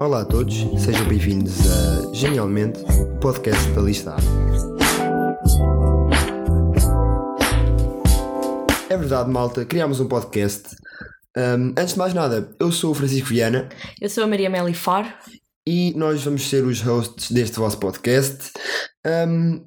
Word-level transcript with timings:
Olá 0.00 0.20
a 0.20 0.24
todos, 0.24 0.54
sejam 0.82 1.06
bem-vindos 1.08 1.54
a 1.70 2.14
Genialmente, 2.14 2.78
o 2.80 3.18
podcast 3.18 3.68
da 3.72 3.80
Lista 3.82 4.14
A. 4.14 4.18
É 8.88 8.96
verdade, 8.96 9.30
malta, 9.30 9.64
criámos 9.64 10.00
um 10.00 10.06
podcast. 10.06 10.76
Um, 11.36 11.74
antes 11.76 11.92
de 11.92 11.98
mais 11.98 12.14
nada, 12.14 12.48
eu 12.60 12.70
sou 12.72 12.92
o 12.92 12.94
Francisco 12.94 13.28
Viana 13.28 13.68
Eu 14.00 14.08
sou 14.08 14.24
a 14.24 14.26
Maria 14.26 14.48
Meli 14.48 14.74
Faro. 14.74 15.12
e 15.66 15.92
nós 15.96 16.22
vamos 16.24 16.48
ser 16.48 16.64
os 16.64 16.80
hosts 16.80 17.30
deste 17.30 17.58
vosso 17.58 17.78
podcast. 17.78 18.52
Um, 19.06 19.64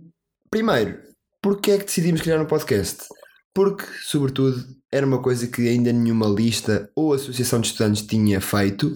primeiro, 0.49 0.99
porquê 1.41 1.71
é 1.71 1.77
que 1.77 1.85
decidimos 1.85 2.21
criar 2.21 2.41
um 2.41 2.45
podcast? 2.45 3.03
Porque, 3.53 3.84
sobretudo, 4.03 4.63
era 4.91 5.05
uma 5.05 5.21
coisa 5.21 5.45
que 5.45 5.67
ainda 5.67 5.91
nenhuma 5.91 6.27
lista 6.27 6.89
ou 6.95 7.13
associação 7.13 7.59
de 7.59 7.67
estudantes 7.67 8.02
tinha 8.02 8.39
feito 8.39 8.95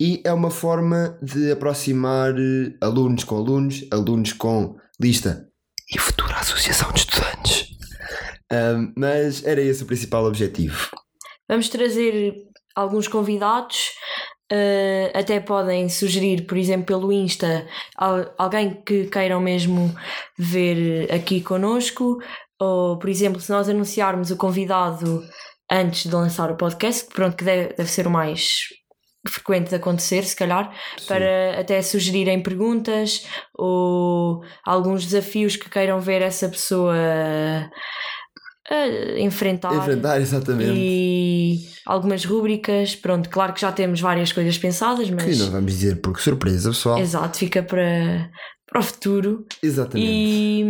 e 0.00 0.22
é 0.24 0.32
uma 0.32 0.50
forma 0.50 1.18
de 1.22 1.52
aproximar 1.52 2.32
eh, 2.38 2.72
alunos 2.80 3.22
com 3.24 3.36
alunos, 3.36 3.84
alunos 3.92 4.32
com 4.32 4.76
lista 5.00 5.46
e 5.94 5.98
futura 5.98 6.36
associação 6.36 6.90
de 6.92 7.00
estudantes. 7.00 7.66
Um, 8.52 8.92
mas 8.96 9.44
era 9.44 9.60
esse 9.60 9.82
o 9.82 9.86
principal 9.86 10.24
objetivo. 10.24 10.88
Vamos 11.48 11.68
trazer 11.68 12.34
alguns 12.74 13.06
convidados. 13.06 13.92
eh, 14.52 15.12
até 15.14 15.38
podem 15.38 15.88
sugerir, 15.88 16.44
por 16.46 16.58
exemplo, 16.58 16.86
pelo 16.86 17.12
Insta, 17.12 17.68
al- 17.96 18.34
alguém 18.36 18.82
que 18.84 19.04
queiram 19.06 19.40
mesmo 19.40 19.94
ver 20.36 21.12
aqui 21.12 21.40
connosco. 21.40 22.18
Ou, 22.60 22.98
por 22.98 23.08
exemplo, 23.08 23.40
se 23.40 23.50
nós 23.52 23.68
anunciarmos 23.68 24.30
o 24.32 24.36
convidado 24.36 25.22
antes 25.70 26.02
de 26.10 26.14
lançar 26.14 26.50
o 26.50 26.56
podcast, 26.56 27.06
pronto, 27.14 27.36
que 27.36 27.44
deve, 27.44 27.74
deve 27.74 27.88
ser 27.90 28.06
o 28.08 28.10
mais 28.10 28.48
frequente 29.28 29.68
de 29.68 29.74
acontecer, 29.74 30.24
se 30.24 30.34
calhar, 30.36 30.74
para 31.06 31.60
até 31.60 31.80
sugerirem 31.82 32.42
perguntas 32.42 33.26
ou 33.54 34.42
alguns 34.64 35.04
desafios 35.04 35.56
que 35.56 35.68
queiram 35.68 36.00
ver 36.00 36.22
essa 36.22 36.48
pessoa 36.48 36.96
eh, 38.70 39.20
enfrentar. 39.20 39.74
Enfrentar, 39.74 40.20
exatamente. 40.20 40.72
E 40.74 41.58
algumas 41.84 42.24
rúbricas, 42.24 42.94
pronto, 42.94 43.28
claro 43.28 43.52
que 43.52 43.60
já 43.60 43.72
temos 43.72 44.00
várias 44.00 44.32
coisas 44.32 44.56
pensadas, 44.56 45.08
Que 45.08 45.14
mas 45.14 45.38
não 45.38 45.50
vamos 45.50 45.72
dizer 45.72 46.00
porque 46.00 46.22
surpresa, 46.22 46.70
pessoal. 46.70 46.98
exato, 46.98 47.36
fica 47.36 47.62
para, 47.62 48.30
para 48.66 48.80
o 48.80 48.82
futuro. 48.82 49.44
Exatamente. 49.62 50.08
E, 50.08 50.64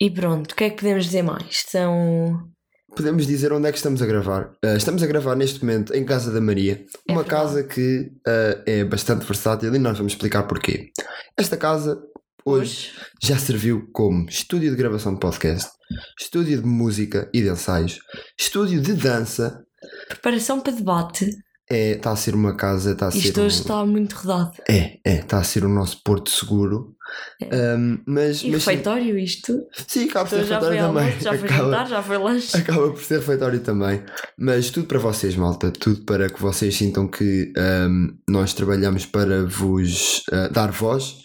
e 0.00 0.10
pronto, 0.10 0.52
o 0.52 0.54
que 0.54 0.64
é 0.64 0.70
que 0.70 0.76
podemos 0.76 1.04
dizer 1.06 1.22
mais? 1.22 1.64
São. 1.68 2.50
Podemos 2.96 3.26
dizer 3.26 3.52
onde 3.52 3.68
é 3.68 3.72
que 3.72 3.76
estamos 3.76 4.00
a 4.00 4.06
gravar. 4.06 4.52
Uh, 4.64 4.76
estamos 4.76 5.02
a 5.02 5.06
gravar 5.06 5.36
neste 5.36 5.60
momento 5.62 5.92
em 5.94 6.02
Casa 6.04 6.32
da 6.32 6.40
Maria, 6.40 6.82
É 7.06 7.12
uma 7.12 7.22
verdade. 7.22 7.42
casa 7.42 7.62
que 7.62 8.10
uh, 8.26 8.62
é 8.64 8.84
bastante 8.84 9.26
versátil 9.26 9.74
e 9.74 9.78
nós 9.78 9.98
vamos 9.98 10.14
explicar 10.14 10.44
porquê. 10.44 10.90
Esta 11.36 11.58
casa 11.58 12.00
hoje 12.44 12.92
já 13.22 13.36
serviu 13.36 13.88
como 13.92 14.26
estúdio 14.30 14.70
de 14.70 14.76
gravação 14.76 15.12
de 15.12 15.20
podcast, 15.20 15.70
estúdio 16.18 16.58
de 16.62 16.66
música 16.66 17.28
e 17.34 17.42
de 17.42 17.50
ensaios, 17.50 17.98
estúdio 18.38 18.80
de 18.80 18.94
dança. 18.94 19.62
Preparação 20.08 20.60
para 20.60 20.72
debate. 20.72 21.30
É, 21.68 21.92
está 21.92 22.12
a 22.12 22.16
ser 22.16 22.34
uma 22.34 22.54
casa, 22.54 22.92
está 22.92 23.08
a 23.08 23.10
ser 23.10 23.18
Isto 23.18 23.40
um- 23.40 23.44
hoje 23.46 23.60
está 23.60 23.84
muito 23.84 24.12
rodado. 24.14 24.52
É, 24.68 24.98
é, 25.04 25.16
está 25.18 25.38
a 25.38 25.44
ser 25.44 25.64
o 25.64 25.68
nosso 25.68 26.00
porto 26.04 26.30
seguro. 26.30 26.94
Um, 27.42 28.00
mas, 28.06 28.42
E 28.42 28.50
mas 28.50 28.62
sim, 28.64 28.70
refeitório, 28.70 29.18
isto? 29.18 29.64
sim, 29.86 30.08
acaba 30.08 30.28
por 30.28 30.36
Então 30.38 30.46
ser 30.46 30.54
foi 30.60 30.68
refeitório 30.70 30.78
também. 30.78 31.04
almoço, 31.04 31.24
já 31.24 31.38
foi 31.38 31.48
Acaba- 31.48 31.64
jantar, 31.70 31.88
já 31.88 32.02
foi 32.02 32.18
lanche. 32.18 32.56
Acaba 32.56 32.90
por 32.90 33.02
ser 33.02 33.18
refeitório 33.18 33.60
também. 33.60 34.02
Mas 34.38 34.70
tudo 34.70 34.86
para 34.86 34.98
vocês, 34.98 35.34
malta. 35.36 35.70
Tudo 35.70 36.04
para 36.04 36.28
que 36.28 36.40
vocês 36.40 36.76
sintam 36.76 37.08
que 37.08 37.52
ahm, 37.56 38.08
nós 38.28 38.52
trabalhamos 38.54 39.06
para 39.06 39.44
vos 39.46 40.22
ah, 40.32 40.48
dar 40.48 40.70
voz. 40.72 41.16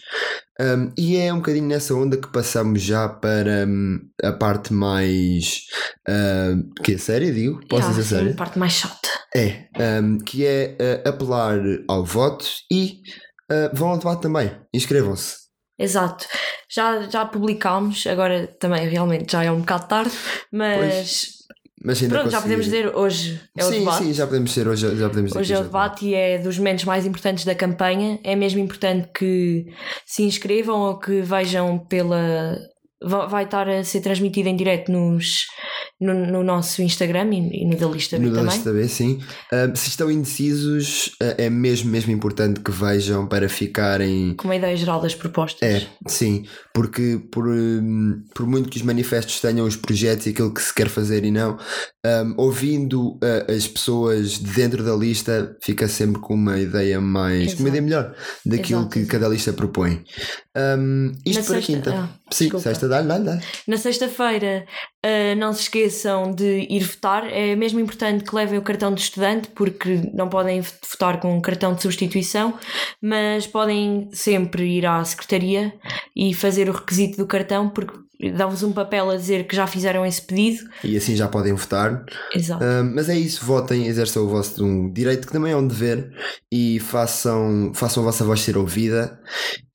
Ahm, 0.60 0.92
e 0.96 1.16
é 1.16 1.32
um 1.32 1.36
bocadinho 1.38 1.66
nessa 1.66 1.94
onda 1.94 2.16
que 2.16 2.28
passamos 2.28 2.82
já 2.82 3.08
para 3.08 3.64
hum, 3.66 4.00
a 4.22 4.32
parte 4.32 4.72
mais. 4.72 5.62
Uh, 6.08 6.72
que 6.82 6.94
é 6.94 6.98
séria, 6.98 7.32
digo? 7.32 7.60
Posso 7.68 7.82
Já, 7.82 7.88
dizer 7.90 8.02
sim, 8.02 8.08
séria? 8.08 8.32
a 8.32 8.36
parte 8.36 8.58
mais 8.58 8.72
chata. 8.72 9.08
É. 9.34 9.64
ahm, 9.78 10.18
que 10.18 10.44
é 10.46 10.76
ah, 11.04 11.08
apelar 11.08 11.58
ao 11.88 12.04
voto 12.04 12.44
e 12.70 13.00
ah, 13.50 13.70
vão 13.72 13.88
ao 13.90 13.98
debate 13.98 14.22
também. 14.22 14.50
Inscrevam-se. 14.74 15.36
Exato. 15.78 16.26
Já, 16.70 17.02
já 17.08 17.24
publicámos, 17.24 18.06
agora 18.06 18.46
também 18.60 18.88
realmente 18.88 19.32
já 19.32 19.42
é 19.44 19.50
um 19.50 19.60
bocado 19.60 19.88
tarde, 19.88 20.12
mas 20.52 21.28
Mas 21.84 22.00
ainda 22.02 22.14
pronto, 22.14 22.30
já 22.30 22.40
podemos 22.40 22.64
dizer 22.66 22.94
hoje 22.96 23.40
é 23.58 23.64
o 23.64 23.68
sim, 23.68 23.78
debate. 23.80 24.04
sim, 24.04 24.12
já 24.12 24.26
podemos 24.26 24.52
ser 24.52 24.68
hoje. 24.68 24.96
Já 24.96 25.08
podemos 25.08 25.30
dizer 25.30 25.40
Hoje 25.40 25.52
é 25.54 25.58
o 25.58 25.62
debate 25.64 26.06
e 26.06 26.14
é 26.14 26.38
dos 26.38 26.56
momentos 26.58 26.84
mais 26.84 27.04
importantes 27.04 27.44
da 27.44 27.54
campanha. 27.54 28.20
É 28.22 28.36
mesmo 28.36 28.60
importante 28.60 29.08
que 29.14 29.66
se 30.06 30.22
inscrevam 30.22 30.78
ou 30.80 30.98
que 30.98 31.20
vejam 31.22 31.78
pela. 31.78 32.56
va- 33.02 33.26
Vai 33.26 33.44
estar 33.44 33.68
a 33.68 33.82
ser 33.82 34.00
transmitido 34.02 34.48
em 34.48 34.56
direto 34.56 34.92
nos, 34.92 35.46
no, 36.02 36.14
no 36.26 36.42
nosso 36.42 36.82
Instagram 36.82 37.30
e, 37.32 37.62
e 37.62 37.64
no 37.64 37.76
da 37.76 37.86
lista 37.86 38.18
B 38.18 38.24
No 38.26 38.30
da 38.32 38.40
também. 38.40 38.54
lista 38.54 38.72
B, 38.72 38.88
sim. 38.88 39.20
Ah, 39.52 39.70
se 39.74 39.88
estão 39.88 40.10
indecisos, 40.10 41.12
ah, 41.20 41.34
é 41.38 41.48
mesmo, 41.48 41.90
mesmo 41.90 42.12
importante 42.12 42.60
que 42.60 42.70
vejam 42.70 43.26
para 43.26 43.48
ficarem. 43.48 44.34
Com 44.34 44.48
uma 44.48 44.56
ideia 44.56 44.76
geral 44.76 45.00
das 45.00 45.14
propostas. 45.14 45.62
É, 45.62 45.86
sim, 46.06 46.44
porque 46.74 47.20
por, 47.30 47.46
hum, 47.46 48.22
por 48.34 48.46
muito 48.46 48.68
que 48.68 48.76
os 48.78 48.82
manifestos 48.82 49.40
tenham 49.40 49.66
os 49.66 49.76
projetos 49.76 50.26
e 50.26 50.30
aquilo 50.30 50.52
que 50.52 50.62
se 50.62 50.74
quer 50.74 50.88
fazer 50.88 51.24
e 51.24 51.30
não, 51.30 51.56
hum, 52.04 52.34
ouvindo 52.36 53.18
ah, 53.22 53.52
as 53.52 53.66
pessoas 53.68 54.32
de 54.38 54.52
dentro 54.52 54.82
da 54.84 54.94
lista, 54.94 55.56
fica 55.62 55.86
sempre 55.88 56.20
com 56.20 56.34
uma 56.34 56.58
ideia 56.58 57.00
mais. 57.00 57.54
com 57.54 57.60
uma 57.62 57.68
Exato. 57.68 57.68
ideia 57.68 57.82
melhor 57.82 58.14
daquilo 58.44 58.80
Exato, 58.80 58.88
que 58.92 58.98
exato. 59.00 59.12
cada 59.12 59.28
lista 59.28 59.52
propõe. 59.52 60.04
Hum, 60.56 61.12
isto 61.24 61.40
Na 61.40 61.46
para 61.46 61.54
sexta- 61.56 61.72
quinta. 61.72 61.90
ah, 61.94 62.08
sim, 62.30 62.44
desculpa. 62.44 62.62
sexta, 62.64 62.88
dá-lhe, 62.88 63.08
dá-lhe, 63.08 63.24
dá-lhe. 63.24 63.40
Na 63.66 63.76
sexta-feira, 63.76 64.66
ah, 65.04 65.34
não 65.36 65.52
se 65.52 65.62
esqueçam 65.62 66.34
de 66.34 66.66
ir 66.68 66.84
votar. 66.84 67.24
É 67.30 67.56
mesmo 67.56 67.80
importante 67.80 68.24
que 68.24 68.34
levem 68.34 68.58
o 68.58 68.62
cartão 68.62 68.92
de 68.94 69.00
estudante, 69.00 69.48
porque 69.54 70.10
não 70.14 70.28
podem 70.28 70.60
votar 70.90 71.20
com 71.20 71.34
um 71.36 71.40
cartão 71.40 71.74
de 71.74 71.82
substituição, 71.82 72.54
mas 73.00 73.46
podem 73.46 74.08
sempre 74.12 74.64
ir 74.78 74.86
à 74.86 75.02
secretaria 75.04 75.72
e 76.16 76.34
fazer 76.34 76.68
o 76.68 76.72
requisito 76.72 77.16
do 77.16 77.26
cartão, 77.26 77.68
porque 77.70 77.94
dão-vos 78.30 78.62
um 78.62 78.72
papel 78.72 79.10
a 79.10 79.16
dizer 79.16 79.46
que 79.46 79.56
já 79.56 79.66
fizeram 79.66 80.06
esse 80.06 80.22
pedido. 80.22 80.64
E 80.84 80.96
assim 80.96 81.16
já 81.16 81.26
podem 81.26 81.52
votar. 81.52 82.04
Exato. 82.34 82.62
Ah, 82.62 82.82
mas 82.82 83.08
é 83.08 83.16
isso, 83.16 83.44
votem, 83.44 83.86
exerçam 83.86 84.24
o 84.24 84.28
vosso 84.28 84.64
um 84.64 84.92
direito 84.92 85.26
que 85.26 85.32
também 85.32 85.52
é 85.52 85.56
um 85.56 85.66
dever 85.66 86.12
e 86.52 86.78
façam, 86.78 87.72
façam 87.74 88.02
a 88.02 88.06
vossa 88.06 88.24
voz 88.24 88.40
ser 88.40 88.56
ouvida. 88.56 89.18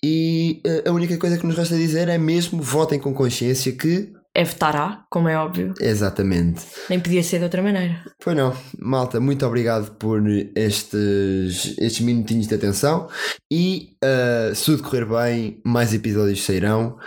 E 0.03 0.62
ah, 0.66 0.90
a 0.90 0.94
única 0.94 1.18
coisa 1.18 1.38
que 1.38 1.46
nos 1.46 1.58
resta 1.58 1.75
dizer 1.75 2.08
é 2.08 2.18
mesmo 2.18 2.62
votem 2.62 3.00
com 3.00 3.13
consciência 3.13 3.72
que. 3.72 4.13
É 4.34 4.44
votará, 4.44 5.03
como 5.09 5.28
é 5.28 5.35
óbvio. 5.35 5.74
Exatamente. 5.81 6.64
Nem 6.88 7.00
podia 7.00 7.24
ser 7.24 7.40
de 7.40 7.46
outra 7.46 7.59
maneira. 7.59 8.03
Foi 8.22 8.35
não. 8.35 8.56
Malta, 8.78 9.19
muito 9.19 9.44
obrigado 9.44 9.96
por 9.96 10.22
estes, 10.56 11.75
estes 11.79 12.02
minutinhos 12.02 12.47
de 12.47 12.53
atenção 12.53 13.09
e 13.52 13.96
ah, 14.03 14.53
se 14.53 14.66
tudo 14.66 14.84
correr 14.84 15.06
bem, 15.06 15.59
mais 15.66 15.91
episódios 15.91 16.44
sairão. 16.44 16.97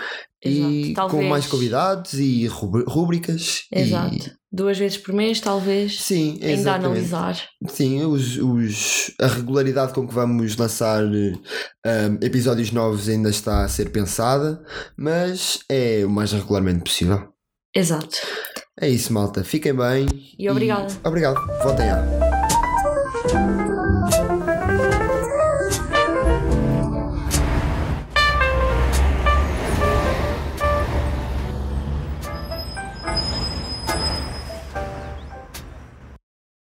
E 0.44 0.92
Exato. 0.92 1.10
com 1.10 1.22
mais 1.22 1.46
convidados 1.46 2.14
e 2.14 2.46
rúbricas. 2.46 3.64
e- 3.72 3.80
Exato. 3.80 4.30
Duas 4.52 4.76
vezes 4.78 4.98
por 4.98 5.14
mês, 5.14 5.38
talvez. 5.40 6.00
Sim, 6.02 6.32
Ainda 6.34 6.46
a 6.46 6.50
exatamente. 6.50 6.86
analisar. 7.14 7.48
Sim, 7.68 8.04
os, 8.04 8.36
os, 8.38 9.12
a 9.20 9.28
regularidade 9.28 9.92
com 9.92 10.08
que 10.08 10.12
vamos 10.14 10.56
lançar 10.56 11.04
um, 11.04 12.18
episódios 12.20 12.72
novos 12.72 13.08
ainda 13.08 13.30
está 13.30 13.62
a 13.64 13.68
ser 13.68 13.90
pensada, 13.90 14.60
mas 14.96 15.60
é 15.68 16.02
o 16.04 16.10
mais 16.10 16.32
regularmente 16.32 16.82
possível. 16.82 17.28
Exato. 17.76 18.16
É 18.80 18.88
isso, 18.88 19.12
malta. 19.12 19.44
Fiquem 19.44 19.74
bem. 19.74 20.06
E 20.36 20.48
obrigada. 20.50 20.88
Obrigado. 21.04 21.36
Voltem 21.62 21.86
lá. 21.86 22.39